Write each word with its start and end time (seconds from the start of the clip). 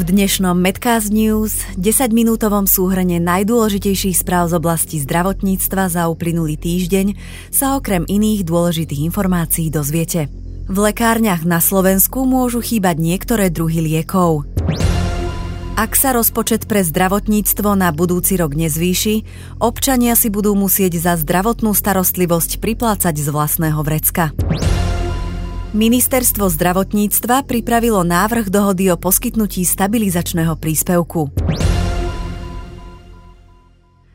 V 0.00 0.08
dnešnom 0.08 0.56
Medcast 0.56 1.12
News 1.12 1.60
10-minútovom 1.76 2.64
súhrne 2.64 3.20
najdôležitejších 3.20 4.24
správ 4.24 4.48
z 4.48 4.56
oblasti 4.56 4.96
zdravotníctva 4.96 5.92
za 5.92 6.08
uplynulý 6.08 6.56
týždeň 6.56 7.20
sa 7.52 7.76
okrem 7.76 8.08
iných 8.08 8.48
dôležitých 8.48 9.12
informácií 9.12 9.68
dozviete. 9.68 10.32
V 10.72 10.76
lekárniach 10.88 11.44
na 11.44 11.60
Slovensku 11.60 12.24
môžu 12.24 12.64
chýbať 12.64 12.96
niektoré 12.96 13.52
druhy 13.52 13.84
liekov. 13.84 14.48
Ak 15.76 15.92
sa 16.00 16.16
rozpočet 16.16 16.64
pre 16.64 16.80
zdravotníctvo 16.80 17.76
na 17.76 17.92
budúci 17.92 18.40
rok 18.40 18.56
nezvýši, 18.56 19.28
občania 19.60 20.16
si 20.16 20.32
budú 20.32 20.56
musieť 20.56 20.96
za 20.96 21.12
zdravotnú 21.20 21.76
starostlivosť 21.76 22.56
priplácať 22.56 23.20
z 23.20 23.28
vlastného 23.28 23.84
vrecka. 23.84 24.32
Ministerstvo 25.70 26.50
zdravotníctva 26.50 27.46
pripravilo 27.46 28.02
návrh 28.02 28.50
dohody 28.50 28.90
o 28.90 28.98
poskytnutí 28.98 29.62
stabilizačného 29.62 30.58
príspevku. 30.58 31.30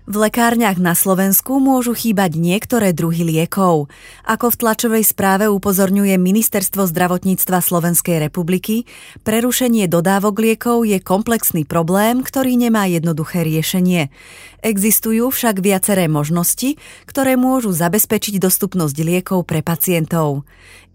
V 0.06 0.22
lekárniach 0.22 0.78
na 0.78 0.94
Slovensku 0.94 1.58
môžu 1.58 1.98
chýbať 1.98 2.38
niektoré 2.38 2.94
druhy 2.94 3.26
liekov. 3.26 3.90
Ako 4.22 4.54
v 4.54 4.60
tlačovej 4.62 5.02
správe 5.02 5.50
upozorňuje 5.50 6.22
Ministerstvo 6.22 6.86
zdravotníctva 6.86 7.58
Slovenskej 7.58 8.22
republiky, 8.22 8.86
prerušenie 9.26 9.90
dodávok 9.90 10.38
liekov 10.38 10.86
je 10.86 11.02
komplexný 11.02 11.66
problém, 11.66 12.22
ktorý 12.22 12.54
nemá 12.54 12.86
jednoduché 12.86 13.42
riešenie. 13.42 14.14
Existujú 14.62 15.34
však 15.34 15.66
viaceré 15.66 16.06
možnosti, 16.06 16.78
ktoré 17.10 17.34
môžu 17.34 17.74
zabezpečiť 17.74 18.38
dostupnosť 18.38 18.98
liekov 19.02 19.50
pre 19.50 19.66
pacientov. 19.66 20.46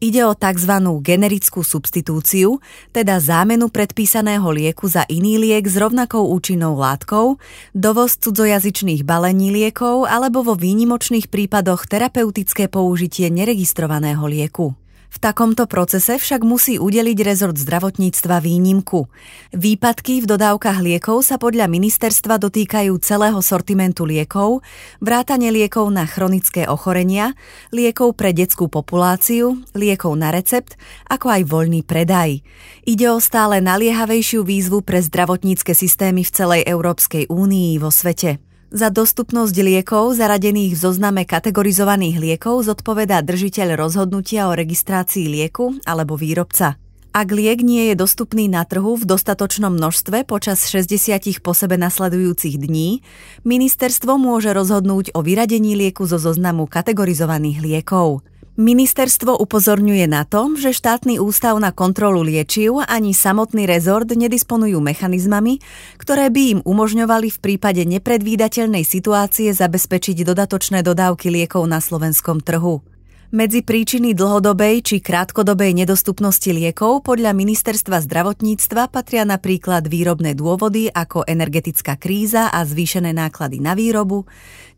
Ide 0.01 0.25
o 0.25 0.33
tzv. 0.33 0.81
generickú 1.05 1.61
substitúciu, 1.61 2.57
teda 2.89 3.21
zámenu 3.21 3.69
predpísaného 3.69 4.49
lieku 4.49 4.89
za 4.89 5.05
iný 5.13 5.37
liek 5.37 5.69
s 5.69 5.77
rovnakou 5.77 6.25
účinnou 6.25 6.73
látkou, 6.73 7.37
dovoz 7.77 8.17
cudzojazyčných 8.17 9.00
balení 9.03 9.51
liekov 9.51 10.09
alebo 10.09 10.45
vo 10.47 10.55
výnimočných 10.57 11.29
prípadoch 11.29 11.87
terapeutické 11.87 12.71
použitie 12.71 13.29
neregistrovaného 13.29 14.23
lieku. 14.27 14.75
V 15.11 15.19
takomto 15.19 15.67
procese 15.67 16.23
však 16.23 16.47
musí 16.47 16.79
udeliť 16.79 17.19
rezort 17.27 17.59
zdravotníctva 17.59 18.39
výnimku. 18.39 19.11
Výpadky 19.51 20.23
v 20.23 20.27
dodávkach 20.31 20.79
liekov 20.79 21.27
sa 21.27 21.35
podľa 21.35 21.67
ministerstva 21.67 22.39
dotýkajú 22.39 22.95
celého 23.03 23.43
sortimentu 23.43 24.07
liekov, 24.07 24.63
vrátane 25.03 25.51
liekov 25.51 25.91
na 25.91 26.07
chronické 26.07 26.71
ochorenia, 26.71 27.35
liekov 27.75 28.15
pre 28.15 28.31
detskú 28.31 28.71
populáciu, 28.71 29.59
liekov 29.75 30.15
na 30.15 30.31
recept, 30.31 30.79
ako 31.11 31.27
aj 31.27 31.43
voľný 31.43 31.83
predaj. 31.83 32.47
Ide 32.87 33.11
o 33.11 33.19
stále 33.19 33.59
naliehavejšiu 33.59 34.47
výzvu 34.47 34.87
pre 34.87 35.03
zdravotnícke 35.03 35.75
systémy 35.75 36.23
v 36.23 36.31
celej 36.31 36.63
Európskej 36.71 37.27
únii 37.27 37.83
vo 37.83 37.91
svete. 37.91 38.50
Za 38.71 38.87
dostupnosť 38.87 39.67
liekov 39.67 40.15
zaradených 40.15 40.79
v 40.79 40.83
zozname 40.87 41.27
kategorizovaných 41.27 42.23
liekov 42.23 42.63
zodpovedá 42.71 43.19
držiteľ 43.19 43.75
rozhodnutia 43.75 44.47
o 44.47 44.55
registrácii 44.55 45.27
lieku 45.27 45.75
alebo 45.83 46.15
výrobca. 46.15 46.79
Ak 47.11 47.35
liek 47.35 47.67
nie 47.67 47.91
je 47.91 47.99
dostupný 47.99 48.47
na 48.47 48.63
trhu 48.63 48.95
v 48.95 49.03
dostatočnom 49.03 49.75
množstve 49.75 50.23
počas 50.23 50.71
60 50.71 51.43
po 51.43 51.51
sebe 51.51 51.75
nasledujúcich 51.83 52.63
dní, 52.63 53.03
ministerstvo 53.43 54.15
môže 54.15 54.55
rozhodnúť 54.55 55.19
o 55.19 55.27
vyradení 55.27 55.75
lieku 55.75 56.07
zo 56.07 56.23
zoznamu 56.23 56.71
kategorizovaných 56.71 57.59
liekov. 57.67 58.23
Ministerstvo 58.61 59.41
upozorňuje 59.41 60.05
na 60.05 60.29
to, 60.29 60.53
že 60.53 60.77
štátny 60.77 61.17
ústav 61.17 61.57
na 61.57 61.73
kontrolu 61.73 62.21
liečiv 62.21 62.85
ani 62.85 63.17
samotný 63.17 63.65
rezort 63.65 64.05
nedisponujú 64.05 64.85
mechanizmami, 64.85 65.65
ktoré 65.97 66.29
by 66.29 66.43
im 66.53 66.61
umožňovali 66.69 67.33
v 67.33 67.39
prípade 67.41 67.89
nepredvídateľnej 67.89 68.85
situácie 68.85 69.57
zabezpečiť 69.57 70.29
dodatočné 70.29 70.85
dodávky 70.85 71.33
liekov 71.33 71.65
na 71.65 71.81
slovenskom 71.81 72.45
trhu. 72.45 72.85
Medzi 73.31 73.63
príčiny 73.63 74.11
dlhodobej 74.11 74.83
či 74.83 74.97
krátkodobej 74.99 75.71
nedostupnosti 75.71 76.51
liekov 76.51 77.07
podľa 77.07 77.31
Ministerstva 77.31 78.03
zdravotníctva 78.03 78.91
patria 78.91 79.23
napríklad 79.23 79.87
výrobné 79.87 80.35
dôvody 80.35 80.91
ako 80.91 81.23
energetická 81.23 81.95
kríza 81.95 82.51
a 82.51 82.67
zvýšené 82.67 83.15
náklady 83.15 83.63
na 83.63 83.79
výrobu, 83.79 84.27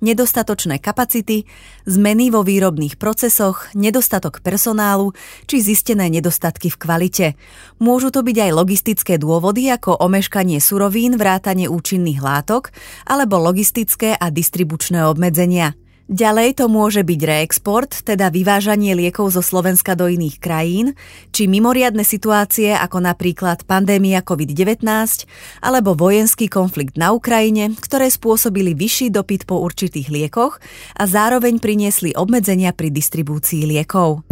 nedostatočné 0.05 0.85
kapacity, 0.85 1.49
zmeny 1.89 2.29
vo 2.29 2.45
výrobných 2.45 3.01
procesoch, 3.01 3.73
nedostatok 3.73 4.45
personálu 4.45 5.17
či 5.49 5.65
zistené 5.65 6.13
nedostatky 6.13 6.69
v 6.69 6.77
kvalite. 6.77 7.27
Môžu 7.81 8.13
to 8.13 8.21
byť 8.21 8.37
aj 8.37 8.51
logistické 8.53 9.17
dôvody 9.17 9.73
ako 9.73 9.97
omeškanie 9.97 10.61
surovín, 10.61 11.17
vrátanie 11.17 11.73
účinných 11.73 12.21
látok 12.21 12.69
alebo 13.09 13.41
logistické 13.41 14.13
a 14.13 14.29
distribučné 14.29 15.09
obmedzenia. 15.09 15.73
Ďalej 16.11 16.59
to 16.59 16.67
môže 16.67 17.07
byť 17.07 17.21
reexport, 17.23 18.03
teda 18.03 18.27
vyvážanie 18.35 18.99
liekov 18.99 19.31
zo 19.31 19.39
Slovenska 19.39 19.95
do 19.95 20.11
iných 20.11 20.43
krajín, 20.43 20.99
či 21.31 21.47
mimoriadne 21.47 22.03
situácie 22.03 22.75
ako 22.75 23.07
napríklad 23.07 23.63
pandémia 23.71 24.19
COVID-19 24.27 24.83
alebo 25.63 25.95
vojenský 25.95 26.51
konflikt 26.51 26.99
na 26.99 27.15
Ukrajine, 27.15 27.79
ktoré 27.79 28.11
spôsobili 28.11 28.75
vyšší 28.75 29.15
dopyt 29.15 29.47
po 29.47 29.63
určitých 29.63 30.11
liekoch 30.11 30.59
a 30.99 31.07
zároveň 31.07 31.63
priniesli 31.63 32.11
obmedzenia 32.19 32.75
pri 32.75 32.91
distribúcii 32.91 33.63
liekov. 33.71 34.27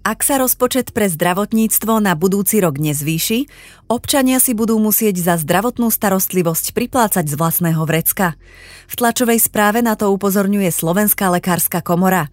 Ak 0.00 0.24
sa 0.24 0.40
rozpočet 0.40 0.96
pre 0.96 1.12
zdravotníctvo 1.12 2.00
na 2.00 2.16
budúci 2.16 2.64
rok 2.64 2.80
nezvýši, 2.80 3.44
občania 3.90 4.38
si 4.38 4.54
budú 4.54 4.78
musieť 4.78 5.18
za 5.18 5.34
zdravotnú 5.34 5.90
starostlivosť 5.90 6.70
priplácať 6.70 7.26
z 7.26 7.34
vlastného 7.34 7.82
vrecka. 7.82 8.38
V 8.86 8.94
tlačovej 8.94 9.42
správe 9.42 9.82
na 9.82 9.98
to 9.98 10.14
upozorňuje 10.14 10.70
Slovenská 10.70 11.34
lekárska 11.34 11.82
komora. 11.82 12.30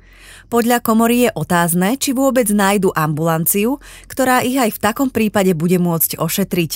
Podľa 0.53 0.79
komory 0.85 1.28
je 1.28 1.29
otázne, 1.34 1.97
či 1.97 2.13
vôbec 2.13 2.46
nájdu 2.53 2.94
ambulanciu, 2.94 3.81
ktorá 4.06 4.46
ich 4.46 4.56
aj 4.56 4.78
v 4.78 4.79
takom 4.79 5.09
prípade 5.09 5.57
bude 5.57 5.81
môcť 5.81 6.22
ošetriť. 6.22 6.72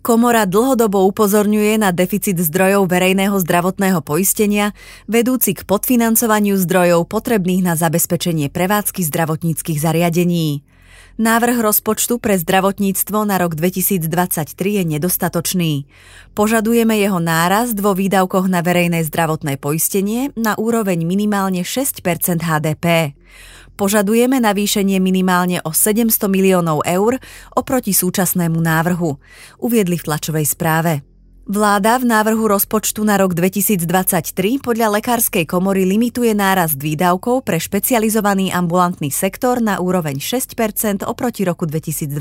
Komora 0.00 0.48
dlhodobo 0.48 1.04
upozorňuje 1.12 1.78
na 1.78 1.92
deficit 1.92 2.40
zdrojov 2.40 2.88
verejného 2.88 3.36
zdravotného 3.36 4.00
poistenia, 4.00 4.72
vedúci 5.06 5.52
k 5.52 5.62
podfinancovaniu 5.68 6.56
zdrojov 6.56 7.04
potrebných 7.06 7.62
na 7.62 7.76
zabezpečenie 7.76 8.48
prevádzky 8.48 9.04
zdravotníckých 9.04 9.78
zariadení. 9.78 10.64
Návrh 11.20 11.60
rozpočtu 11.60 12.16
pre 12.16 12.40
zdravotníctvo 12.40 13.28
na 13.28 13.36
rok 13.36 13.52
2023 13.52 14.48
je 14.56 14.82
nedostatočný. 14.96 15.84
Požadujeme 16.32 16.96
jeho 16.96 17.20
nárast 17.20 17.76
vo 17.76 17.92
výdavkoch 17.92 18.48
na 18.48 18.64
verejné 18.64 19.04
zdravotné 19.04 19.60
poistenie 19.60 20.32
na 20.40 20.56
úroveň 20.56 21.04
minimálne 21.04 21.68
6% 21.68 22.00
HDP. 22.40 23.12
Požadujeme 23.76 24.40
navýšenie 24.40 25.04
minimálne 25.04 25.60
o 25.68 25.76
700 25.76 26.08
miliónov 26.32 26.80
eur 26.88 27.20
oproti 27.52 27.92
súčasnému 27.92 28.56
návrhu, 28.56 29.20
uviedli 29.60 30.00
v 30.00 30.06
tlačovej 30.08 30.48
správe. 30.48 31.11
Vláda 31.42 31.98
v 31.98 32.06
návrhu 32.06 32.46
rozpočtu 32.46 33.02
na 33.02 33.18
rok 33.18 33.34
2023 33.34 34.62
podľa 34.62 34.94
Lekárskej 34.94 35.42
komory 35.42 35.82
limituje 35.82 36.30
nárast 36.38 36.78
výdavkov 36.78 37.42
pre 37.42 37.58
špecializovaný 37.58 38.54
ambulantný 38.54 39.10
sektor 39.10 39.58
na 39.58 39.82
úroveň 39.82 40.22
6% 40.22 41.02
oproti 41.02 41.42
roku 41.42 41.66
2022. 41.66 42.14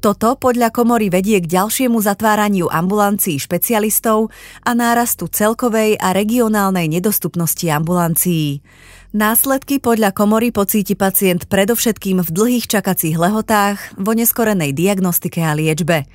Toto 0.00 0.40
podľa 0.40 0.72
komory 0.72 1.12
vedie 1.12 1.36
k 1.44 1.52
ďalšiemu 1.52 2.00
zatváraniu 2.00 2.72
ambulancií 2.72 3.36
špecialistov 3.36 4.32
a 4.64 4.72
nárastu 4.72 5.28
celkovej 5.28 6.00
a 6.00 6.16
regionálnej 6.16 6.88
nedostupnosti 6.88 7.68
ambulancií. 7.68 8.64
Následky 9.12 9.84
podľa 9.84 10.16
komory 10.16 10.48
pocíti 10.48 10.96
pacient 10.96 11.44
predovšetkým 11.44 12.24
v 12.24 12.30
dlhých 12.32 12.72
čakacích 12.72 13.20
lehotách, 13.20 14.00
vo 14.00 14.16
neskorenej 14.16 14.72
diagnostike 14.72 15.44
a 15.44 15.52
liečbe. 15.52 16.08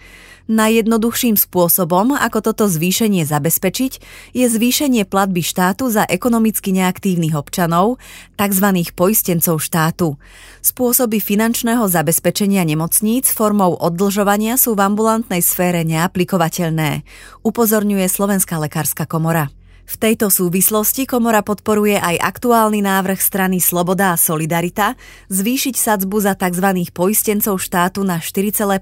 Najjednoduchším 0.51 1.39
spôsobom, 1.39 2.19
ako 2.19 2.43
toto 2.43 2.67
zvýšenie 2.67 3.23
zabezpečiť, 3.23 3.93
je 4.35 4.45
zvýšenie 4.51 5.07
platby 5.07 5.39
štátu 5.39 5.87
za 5.87 6.03
ekonomicky 6.03 6.75
neaktívnych 6.75 7.31
občanov, 7.31 7.95
tzv. 8.35 8.67
poistencov 8.91 9.63
štátu. 9.63 10.19
Spôsoby 10.59 11.23
finančného 11.23 11.87
zabezpečenia 11.87 12.67
nemocníc 12.67 13.31
formou 13.31 13.79
oddlžovania 13.79 14.59
sú 14.59 14.75
v 14.75 14.83
ambulantnej 14.83 15.39
sfére 15.39 15.87
neaplikovateľné, 15.87 17.07
upozorňuje 17.47 18.05
Slovenská 18.11 18.59
lekárska 18.59 19.07
komora. 19.07 19.47
V 19.83 19.95
tejto 19.99 20.31
súvislosti 20.31 21.03
komora 21.03 21.43
podporuje 21.43 21.99
aj 21.99 22.15
aktuálny 22.23 22.79
návrh 22.79 23.19
strany 23.19 23.59
Sloboda 23.59 24.15
a 24.15 24.19
Solidarita 24.19 24.95
zvýšiť 25.27 25.75
sadzbu 25.75 26.23
za 26.23 26.39
tzv. 26.39 26.87
poistencov 26.95 27.59
štátu 27.59 28.07
na 28.07 28.23
4,5 28.23 28.79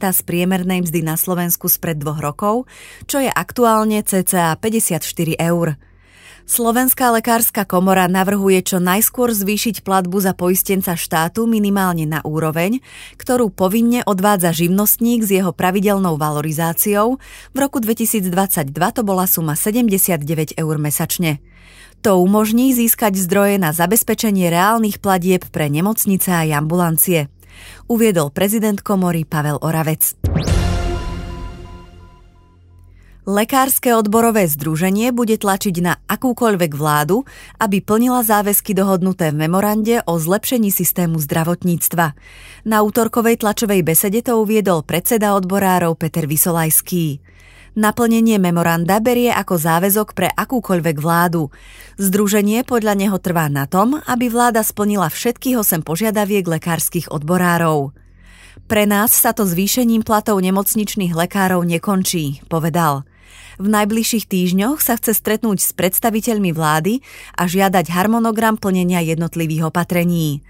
z 0.00 0.20
priemernej 0.24 0.88
mzdy 0.88 1.04
na 1.04 1.20
Slovensku 1.20 1.68
spred 1.68 2.00
dvoch 2.00 2.24
rokov, 2.24 2.64
čo 3.04 3.20
je 3.20 3.28
aktuálne 3.28 4.00
cca 4.00 4.56
54 4.56 5.36
eur. 5.36 5.89
Slovenská 6.50 7.14
lekárska 7.14 7.62
komora 7.62 8.10
navrhuje 8.10 8.58
čo 8.66 8.82
najskôr 8.82 9.30
zvýšiť 9.30 9.86
platbu 9.86 10.18
za 10.18 10.34
poistenca 10.34 10.98
štátu 10.98 11.46
minimálne 11.46 12.10
na 12.10 12.26
úroveň, 12.26 12.82
ktorú 13.22 13.54
povinne 13.54 14.02
odvádza 14.02 14.50
živnostník 14.50 15.22
s 15.22 15.30
jeho 15.30 15.54
pravidelnou 15.54 16.18
valorizáciou. 16.18 17.22
V 17.54 17.56
roku 17.62 17.78
2022 17.78 18.66
to 18.66 19.06
bola 19.06 19.30
suma 19.30 19.54
79 19.54 20.58
eur 20.58 20.74
mesačne. 20.82 21.38
To 22.02 22.18
umožní 22.18 22.74
získať 22.74 23.14
zdroje 23.14 23.62
na 23.62 23.70
zabezpečenie 23.70 24.50
reálnych 24.50 24.98
platieb 24.98 25.46
pre 25.54 25.70
nemocnice 25.70 26.34
a 26.34 26.42
ambulancie. 26.50 27.30
Uviedol 27.86 28.34
prezident 28.34 28.82
komory 28.82 29.22
Pavel 29.22 29.62
Oravec. 29.62 30.18
Lekárske 33.28 33.92
odborové 33.92 34.48
združenie 34.48 35.12
bude 35.12 35.36
tlačiť 35.36 35.76
na 35.84 36.00
akúkoľvek 36.08 36.72
vládu, 36.72 37.28
aby 37.60 37.84
plnila 37.84 38.24
záväzky 38.24 38.72
dohodnuté 38.72 39.28
v 39.28 39.44
memorande 39.44 40.00
o 40.08 40.16
zlepšení 40.16 40.72
systému 40.72 41.20
zdravotníctva. 41.20 42.16
Na 42.64 42.78
útorkovej 42.80 43.44
tlačovej 43.44 43.84
besede 43.84 44.24
to 44.24 44.40
uviedol 44.40 44.80
predseda 44.80 45.36
odborárov 45.36 46.00
Peter 46.00 46.24
Vysolajský. 46.24 47.20
Naplnenie 47.76 48.40
memoranda 48.40 48.98
berie 49.04 49.28
ako 49.28 49.54
záväzok 49.54 50.16
pre 50.16 50.32
akúkoľvek 50.32 50.96
vládu. 50.96 51.52
Združenie 52.00 52.64
podľa 52.64 52.96
neho 52.96 53.20
trvá 53.20 53.52
na 53.52 53.68
tom, 53.68 54.00
aby 54.08 54.32
vláda 54.32 54.64
splnila 54.64 55.12
všetkých 55.12 55.60
8 55.60 55.84
požiadaviek 55.84 56.48
lekárskych 56.48 57.12
odborárov. 57.12 57.92
Pre 58.66 58.84
nás 58.88 59.12
sa 59.14 59.36
to 59.36 59.46
zvýšením 59.46 60.02
platov 60.02 60.40
nemocničných 60.42 61.14
lekárov 61.14 61.62
nekončí, 61.68 62.42
povedal. 62.48 63.06
V 63.60 63.68
najbližších 63.68 64.24
týždňoch 64.24 64.80
sa 64.80 64.96
chce 64.96 65.12
stretnúť 65.12 65.60
s 65.60 65.76
predstaviteľmi 65.76 66.48
vlády 66.56 67.04
a 67.36 67.44
žiadať 67.44 67.92
harmonogram 67.92 68.56
plnenia 68.56 69.04
jednotlivých 69.04 69.68
opatrení. 69.68 70.40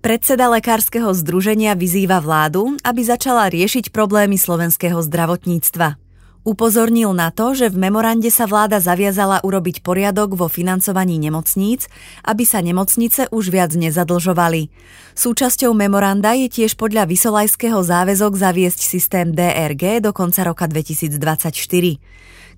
Predseda 0.00 0.48
Lekárskeho 0.48 1.12
združenia 1.12 1.76
vyzýva 1.76 2.24
vládu, 2.24 2.80
aby 2.80 3.04
začala 3.04 3.52
riešiť 3.52 3.92
problémy 3.92 4.40
slovenského 4.40 4.96
zdravotníctva. 4.96 6.03
Upozornil 6.44 7.16
na 7.16 7.32
to, 7.32 7.56
že 7.56 7.72
v 7.72 7.88
memorande 7.88 8.28
sa 8.28 8.44
vláda 8.44 8.76
zaviazala 8.76 9.40
urobiť 9.40 9.80
poriadok 9.80 10.36
vo 10.36 10.52
financovaní 10.52 11.16
nemocníc, 11.16 11.88
aby 12.20 12.44
sa 12.44 12.60
nemocnice 12.60 13.32
už 13.32 13.48
viac 13.48 13.72
nezadlžovali. 13.72 14.68
Súčasťou 15.16 15.72
memoranda 15.72 16.36
je 16.36 16.52
tiež 16.52 16.76
podľa 16.76 17.08
Vysolajského 17.08 17.80
záväzok 17.80 18.36
zaviesť 18.36 18.76
systém 18.84 19.32
DRG 19.32 20.04
do 20.04 20.12
konca 20.12 20.44
roka 20.44 20.68
2024. 20.68 21.16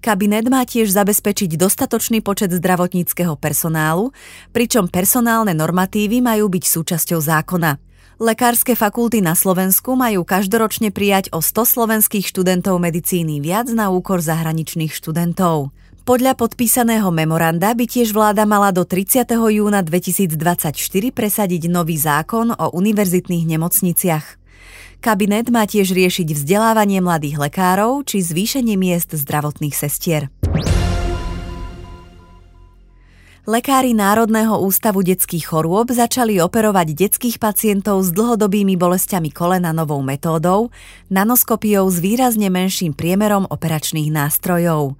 Kabinet 0.02 0.50
má 0.50 0.66
tiež 0.66 0.90
zabezpečiť 0.90 1.54
dostatočný 1.54 2.26
počet 2.26 2.50
zdravotníckého 2.50 3.38
personálu, 3.38 4.10
pričom 4.50 4.90
personálne 4.90 5.54
normatívy 5.54 6.18
majú 6.26 6.50
byť 6.50 6.64
súčasťou 6.66 7.22
zákona. 7.22 7.85
Lekárske 8.16 8.72
fakulty 8.72 9.20
na 9.20 9.36
Slovensku 9.36 9.92
majú 9.92 10.24
každoročne 10.24 10.88
prijať 10.88 11.28
o 11.36 11.44
100 11.44 11.68
slovenských 11.76 12.24
študentov 12.24 12.80
medicíny 12.80 13.44
viac 13.44 13.68
na 13.68 13.92
úkor 13.92 14.24
zahraničných 14.24 14.88
študentov. 14.88 15.68
Podľa 16.08 16.32
podpísaného 16.32 17.12
memoranda 17.12 17.76
by 17.76 17.84
tiež 17.84 18.16
vláda 18.16 18.48
mala 18.48 18.72
do 18.72 18.88
30. 18.88 19.28
júna 19.36 19.84
2024 19.84 20.32
presadiť 21.12 21.68
nový 21.68 22.00
zákon 22.00 22.56
o 22.56 22.72
univerzitných 22.72 23.44
nemocniciach. 23.52 24.40
Kabinet 25.04 25.52
má 25.52 25.68
tiež 25.68 25.92
riešiť 25.92 26.32
vzdelávanie 26.32 27.04
mladých 27.04 27.36
lekárov 27.36 28.00
či 28.08 28.24
zvýšenie 28.24 28.80
miest 28.80 29.12
zdravotných 29.12 29.76
sestier. 29.76 30.32
Lekári 33.46 33.94
Národného 33.94 34.58
ústavu 34.58 35.06
detských 35.06 35.46
chorôb 35.46 35.94
začali 35.94 36.42
operovať 36.42 36.98
detských 36.98 37.38
pacientov 37.38 38.02
s 38.02 38.10
dlhodobými 38.10 38.74
bolestiami 38.74 39.30
kolena 39.30 39.70
novou 39.70 40.02
metódou, 40.02 40.74
nanoskopiou 41.14 41.86
s 41.86 42.02
výrazne 42.02 42.50
menším 42.50 42.90
priemerom 42.90 43.46
operačných 43.46 44.10
nástrojov. 44.10 44.98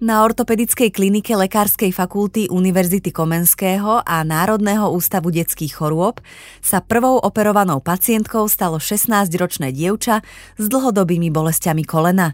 Na 0.00 0.24
ortopedickej 0.24 0.88
klinike 0.88 1.36
Lekárskej 1.36 1.92
fakulty 1.92 2.48
Univerzity 2.48 3.12
Komenského 3.12 4.00
a 4.00 4.24
Národného 4.24 4.88
ústavu 4.88 5.28
detských 5.28 5.76
chorôb 5.76 6.24
sa 6.64 6.80
prvou 6.80 7.20
operovanou 7.20 7.84
pacientkou 7.84 8.48
stalo 8.48 8.80
16-ročné 8.80 9.68
dievča 9.68 10.24
s 10.56 10.64
dlhodobými 10.64 11.28
bolestiami 11.28 11.84
kolena. 11.84 12.32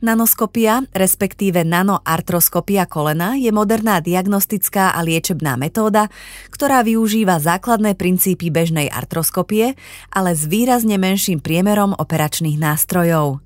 Nanoskopia, 0.00 0.88
respektíve 0.96 1.60
nanoartroskopia 1.60 2.88
kolena, 2.88 3.36
je 3.36 3.52
moderná 3.52 4.00
diagnostická 4.00 4.96
a 4.96 5.04
liečebná 5.04 5.60
metóda, 5.60 6.08
ktorá 6.48 6.80
využíva 6.80 7.36
základné 7.36 8.00
princípy 8.00 8.48
bežnej 8.48 8.88
artroskopie, 8.88 9.76
ale 10.08 10.32
s 10.32 10.48
výrazne 10.48 10.96
menším 10.96 11.44
priemerom 11.44 11.92
operačných 11.92 12.56
nástrojov. 12.56 13.44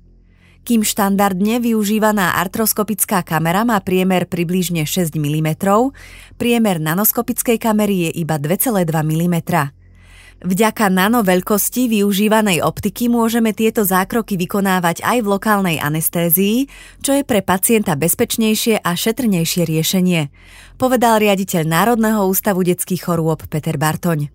Kým 0.63 0.87
štandardne 0.87 1.59
využívaná 1.59 2.39
artroskopická 2.39 3.19
kamera 3.27 3.67
má 3.67 3.75
priemer 3.83 4.23
približne 4.23 4.87
6 4.87 5.11
mm, 5.11 5.59
priemer 6.39 6.79
nanoskopickej 6.79 7.59
kamery 7.59 8.09
je 8.09 8.23
iba 8.23 8.39
2,2 8.39 8.79
mm. 8.89 9.37
Vďaka 10.43 10.91
nanoveľkosti 10.91 11.87
využívanej 11.87 12.59
optiky 12.59 13.07
môžeme 13.07 13.55
tieto 13.55 13.87
zákroky 13.87 14.35
vykonávať 14.35 14.99
aj 15.01 15.17
v 15.23 15.27
lokálnej 15.31 15.77
anestézii, 15.79 16.67
čo 16.99 17.15
je 17.15 17.23
pre 17.23 17.39
pacienta 17.39 17.95
bezpečnejšie 17.95 18.83
a 18.83 18.91
šetrnejšie 18.93 19.63
riešenie, 19.63 20.27
povedal 20.75 21.23
riaditeľ 21.23 21.63
Národného 21.63 22.27
ústavu 22.27 22.67
detských 22.67 23.07
chorôb 23.07 23.47
Peter 23.47 23.79
Bartoň. 23.79 24.27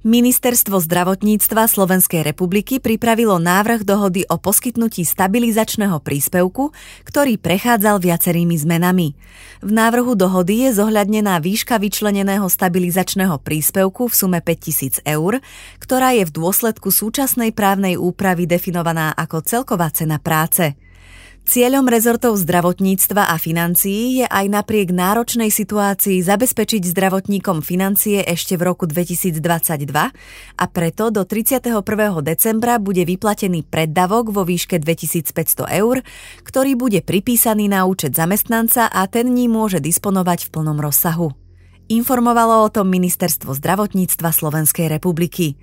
Ministerstvo 0.00 0.80
zdravotníctva 0.80 1.68
Slovenskej 1.68 2.24
republiky 2.24 2.80
pripravilo 2.80 3.36
návrh 3.36 3.84
dohody 3.84 4.24
o 4.32 4.40
poskytnutí 4.40 5.04
stabilizačného 5.04 6.00
príspevku, 6.00 6.72
ktorý 7.04 7.36
prechádzal 7.36 8.00
viacerými 8.00 8.56
zmenami. 8.56 9.12
V 9.60 9.68
návrhu 9.68 10.16
dohody 10.16 10.64
je 10.64 10.80
zohľadnená 10.80 11.36
výška 11.44 11.76
vyčleneného 11.76 12.48
stabilizačného 12.48 13.44
príspevku 13.44 14.08
v 14.08 14.14
sume 14.16 14.40
5000 14.40 15.04
eur, 15.04 15.44
ktorá 15.84 16.16
je 16.16 16.24
v 16.24 16.32
dôsledku 16.32 16.88
súčasnej 16.88 17.52
právnej 17.52 18.00
úpravy 18.00 18.48
definovaná 18.48 19.12
ako 19.12 19.44
celková 19.44 19.92
cena 19.92 20.16
práce. 20.16 20.80
Cieľom 21.40 21.88
rezortov 21.88 22.36
zdravotníctva 22.36 23.32
a 23.32 23.36
financií 23.40 24.20
je 24.20 24.26
aj 24.28 24.46
napriek 24.52 24.92
náročnej 24.92 25.48
situácii 25.48 26.20
zabezpečiť 26.20 26.84
zdravotníkom 26.92 27.64
financie 27.64 28.20
ešte 28.20 28.60
v 28.60 28.68
roku 28.68 28.84
2022 28.84 29.40
a 30.60 30.64
preto 30.68 31.08
do 31.08 31.24
31. 31.24 31.80
decembra 32.20 32.76
bude 32.76 33.08
vyplatený 33.08 33.64
preddavok 33.64 34.30
vo 34.36 34.44
výške 34.44 34.76
2500 34.78 35.64
eur, 35.80 36.04
ktorý 36.44 36.76
bude 36.76 37.00
pripísaný 37.00 37.72
na 37.72 37.88
účet 37.88 38.12
zamestnanca 38.12 38.92
a 38.92 39.08
ten 39.08 39.32
ním 39.32 39.56
môže 39.56 39.80
disponovať 39.80 40.46
v 40.46 40.52
plnom 40.52 40.76
rozsahu. 40.76 41.32
Informovalo 41.90 42.62
o 42.62 42.70
tom 42.70 42.86
Ministerstvo 42.86 43.56
zdravotníctva 43.58 44.30
Slovenskej 44.30 44.86
republiky. 44.86 45.58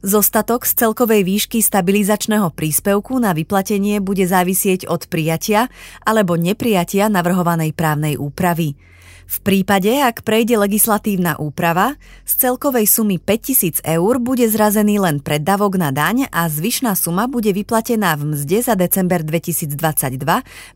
Zostatok 0.00 0.64
z 0.64 0.80
celkovej 0.80 1.28
výšky 1.28 1.60
stabilizačného 1.60 2.48
príspevku 2.56 3.20
na 3.20 3.36
vyplatenie 3.36 4.00
bude 4.00 4.24
závisieť 4.24 4.88
od 4.88 5.04
prijatia 5.12 5.68
alebo 6.08 6.40
neprijatia 6.40 7.12
navrhovanej 7.12 7.76
právnej 7.76 8.16
úpravy. 8.16 8.80
V 9.28 9.36
prípade, 9.44 9.92
ak 9.92 10.24
prejde 10.24 10.56
legislatívna 10.56 11.36
úprava, 11.36 12.00
z 12.24 12.32
celkovej 12.48 12.88
sumy 12.88 13.20
5000 13.20 13.84
eur 13.84 14.18
bude 14.24 14.48
zrazený 14.48 15.04
len 15.04 15.20
preddavok 15.20 15.76
na 15.76 15.92
daň 15.92 16.32
a 16.32 16.48
zvyšná 16.48 16.96
suma 16.96 17.28
bude 17.28 17.52
vyplatená 17.52 18.16
v 18.16 18.32
mzde 18.34 18.72
za 18.72 18.74
december 18.80 19.20
2022 19.20 19.76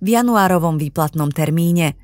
v 0.05 0.07
januárovom 0.07 0.77
výplatnom 0.77 1.33
termíne. 1.33 1.97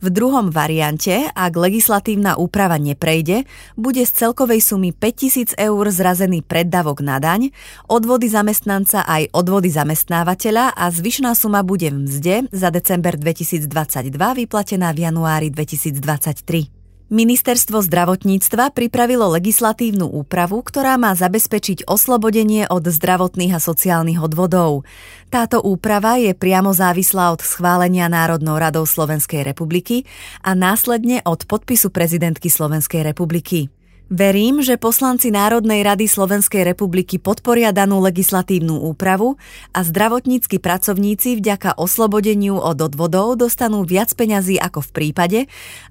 V 0.00 0.08
druhom 0.08 0.48
variante, 0.48 1.28
ak 1.28 1.52
legislatívna 1.60 2.40
úprava 2.40 2.80
neprejde, 2.80 3.44
bude 3.76 4.00
z 4.00 4.12
celkovej 4.24 4.64
sumy 4.64 4.96
5000 4.96 5.60
eur 5.60 5.84
zrazený 5.92 6.40
preddavok 6.40 7.04
na 7.04 7.20
daň, 7.20 7.52
odvody 7.84 8.32
zamestnanca 8.32 9.04
aj 9.04 9.28
odvody 9.36 9.68
zamestnávateľa 9.68 10.72
a 10.72 10.88
zvyšná 10.88 11.36
suma 11.36 11.60
bude 11.60 11.92
v 11.92 12.08
mzde 12.08 12.48
za 12.48 12.72
december 12.72 13.20
2022 13.20 13.68
vyplatená 14.16 14.88
v 14.96 15.04
januári 15.04 15.52
2023. 15.52 16.79
Ministerstvo 17.10 17.82
zdravotníctva 17.82 18.70
pripravilo 18.70 19.34
legislatívnu 19.34 20.06
úpravu, 20.06 20.62
ktorá 20.62 20.94
má 20.94 21.10
zabezpečiť 21.18 21.90
oslobodenie 21.90 22.70
od 22.70 22.86
zdravotných 22.86 23.58
a 23.58 23.60
sociálnych 23.60 24.22
odvodov. 24.22 24.86
Táto 25.26 25.58
úprava 25.58 26.22
je 26.22 26.38
priamo 26.38 26.70
závislá 26.70 27.34
od 27.34 27.42
schválenia 27.42 28.06
Národnou 28.06 28.54
radou 28.62 28.86
Slovenskej 28.86 29.42
republiky 29.42 30.06
a 30.46 30.54
následne 30.54 31.18
od 31.26 31.50
podpisu 31.50 31.90
prezidentky 31.90 32.46
Slovenskej 32.46 33.02
republiky. 33.02 33.79
Verím, 34.10 34.58
že 34.58 34.74
poslanci 34.74 35.30
Národnej 35.30 35.86
rady 35.86 36.10
Slovenskej 36.10 36.66
republiky 36.66 37.22
podporia 37.22 37.70
danú 37.70 38.02
legislatívnu 38.02 38.82
úpravu 38.90 39.38
a 39.70 39.86
zdravotnícky 39.86 40.58
pracovníci 40.58 41.38
vďaka 41.38 41.78
oslobodeniu 41.78 42.58
od 42.58 42.74
odvodov 42.74 43.38
dostanú 43.38 43.86
viac 43.86 44.10
peňazí 44.18 44.58
ako 44.58 44.82
v 44.82 44.90
prípade, 44.90 45.40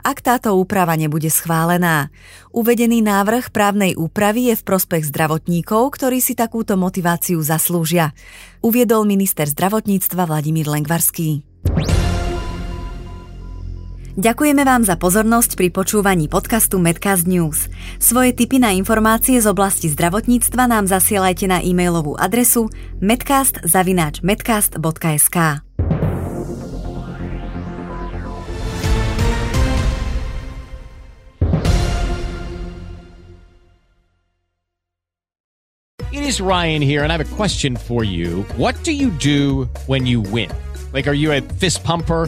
ak 0.04 0.20
táto 0.20 0.52
úprava 0.60 1.00
nebude 1.00 1.32
schválená. 1.32 2.12
Uvedený 2.52 3.00
návrh 3.00 3.56
právnej 3.56 3.96
úpravy 3.96 4.52
je 4.52 4.60
v 4.60 4.68
prospech 4.68 5.08
zdravotníkov, 5.08 5.88
ktorí 5.96 6.20
si 6.20 6.36
takúto 6.36 6.76
motiváciu 6.76 7.40
zaslúžia, 7.40 8.12
uviedol 8.60 9.08
minister 9.08 9.48
zdravotníctva 9.48 10.28
Vladimír 10.28 10.68
Lengvarský. 10.68 11.49
Ďakujeme 14.20 14.68
vám 14.68 14.84
za 14.84 15.00
pozornosť 15.00 15.56
pri 15.56 15.72
počúvaní 15.72 16.28
podcastu 16.28 16.76
Medcast 16.76 17.24
News. 17.24 17.72
Svoje 18.04 18.36
tipy 18.36 18.60
na 18.60 18.76
informácie 18.76 19.40
z 19.40 19.48
oblasti 19.48 19.88
zdravotníctva 19.88 20.68
nám 20.68 20.92
zasielajte 20.92 21.48
na 21.48 21.64
e-mailovú 21.64 22.20
adresu 22.20 22.68
medcast.medcast.sk 23.00 25.38
It 36.12 36.28
is 36.28 36.44
Ryan 36.44 36.84
here 36.84 37.08
and 37.08 37.16
I 37.16 37.18
have 37.24 37.24
a 37.24 37.32
question 37.40 37.80
for 37.80 38.04
you. 38.04 38.44
What 38.60 38.76
do 38.84 38.92
you 38.92 39.16
do 39.16 39.72
when 39.88 40.04
you 40.04 40.20
win? 40.20 40.52
Like 40.92 41.08
are 41.08 41.16
you 41.16 41.32
a 41.32 41.40
fist 41.56 41.88
pumper? 41.88 42.28